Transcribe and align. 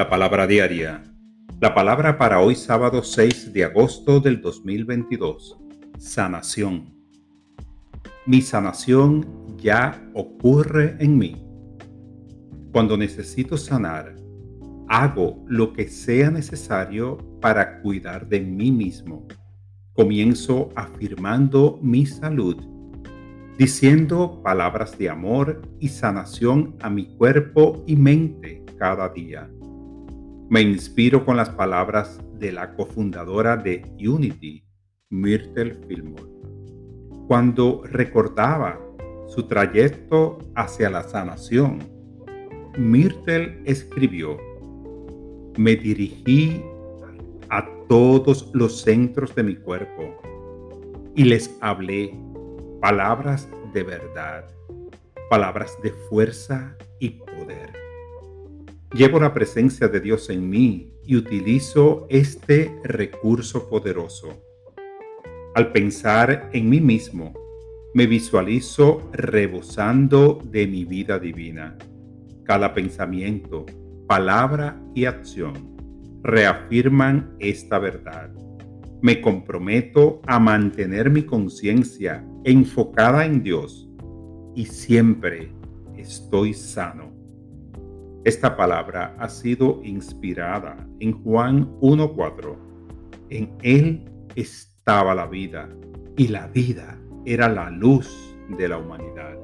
La 0.00 0.08
palabra 0.08 0.46
diaria. 0.46 1.02
La 1.60 1.74
palabra 1.74 2.16
para 2.16 2.40
hoy 2.40 2.54
sábado 2.54 3.02
6 3.02 3.52
de 3.52 3.64
agosto 3.64 4.18
del 4.18 4.40
2022. 4.40 5.58
Sanación. 5.98 6.94
Mi 8.24 8.40
sanación 8.40 9.26
ya 9.58 10.02
ocurre 10.14 10.96
en 11.00 11.18
mí. 11.18 11.46
Cuando 12.72 12.96
necesito 12.96 13.58
sanar, 13.58 14.16
hago 14.88 15.44
lo 15.46 15.74
que 15.74 15.86
sea 15.88 16.30
necesario 16.30 17.18
para 17.42 17.82
cuidar 17.82 18.26
de 18.26 18.40
mí 18.40 18.72
mismo. 18.72 19.28
Comienzo 19.92 20.70
afirmando 20.76 21.78
mi 21.82 22.06
salud, 22.06 22.56
diciendo 23.58 24.40
palabras 24.42 24.96
de 24.96 25.10
amor 25.10 25.60
y 25.78 25.88
sanación 25.88 26.74
a 26.80 26.88
mi 26.88 27.04
cuerpo 27.18 27.84
y 27.86 27.96
mente 27.96 28.64
cada 28.78 29.10
día 29.10 29.50
me 30.50 30.60
inspiro 30.62 31.24
con 31.24 31.36
las 31.36 31.48
palabras 31.48 32.20
de 32.40 32.50
la 32.50 32.74
cofundadora 32.74 33.56
de 33.56 33.84
Unity, 34.00 34.64
Myrtle 35.08 35.76
Fillmore, 35.86 36.24
cuando 37.28 37.84
recordaba 37.84 38.80
su 39.28 39.44
trayecto 39.44 40.38
hacia 40.56 40.90
la 40.90 41.04
sanación. 41.04 41.78
Myrtle 42.76 43.62
escribió, 43.64 44.38
me 45.56 45.76
dirigí 45.76 46.60
a 47.48 47.64
todos 47.88 48.50
los 48.52 48.80
centros 48.80 49.32
de 49.36 49.44
mi 49.44 49.54
cuerpo 49.54 50.20
y 51.14 51.24
les 51.24 51.56
hablé 51.60 52.12
palabras 52.80 53.48
de 53.72 53.84
verdad, 53.84 54.48
palabras 55.30 55.78
de 55.80 55.92
fuerza 56.08 56.76
y. 56.98 57.20
Llevo 58.92 59.20
la 59.20 59.32
presencia 59.32 59.86
de 59.86 60.00
Dios 60.00 60.30
en 60.30 60.50
mí 60.50 60.92
y 61.04 61.14
utilizo 61.14 62.08
este 62.10 62.76
recurso 62.82 63.68
poderoso. 63.68 64.42
Al 65.54 65.70
pensar 65.70 66.50
en 66.52 66.68
mí 66.68 66.80
mismo, 66.80 67.32
me 67.94 68.08
visualizo 68.08 69.08
rebosando 69.12 70.40
de 70.44 70.66
mi 70.66 70.84
vida 70.84 71.20
divina. 71.20 71.78
Cada 72.42 72.74
pensamiento, 72.74 73.64
palabra 74.08 74.82
y 74.92 75.04
acción 75.04 75.70
reafirman 76.24 77.36
esta 77.38 77.78
verdad. 77.78 78.30
Me 79.02 79.20
comprometo 79.20 80.20
a 80.26 80.40
mantener 80.40 81.10
mi 81.10 81.22
conciencia 81.22 82.26
enfocada 82.42 83.24
en 83.24 83.44
Dios 83.44 83.88
y 84.56 84.66
siempre 84.66 85.52
estoy 85.96 86.54
sano 86.54 87.19
esta 88.22 88.54
palabra 88.54 89.16
ha 89.18 89.30
sido 89.30 89.80
inspirada 89.82 90.76
en 91.00 91.12
Juan 91.22 91.74
1.4. 91.80 92.54
En 93.30 93.56
él 93.62 94.04
estaba 94.34 95.14
la 95.14 95.26
vida 95.26 95.70
y 96.18 96.28
la 96.28 96.46
vida 96.48 96.98
era 97.24 97.48
la 97.48 97.70
luz 97.70 98.36
de 98.58 98.68
la 98.68 98.76
humanidad. 98.76 99.38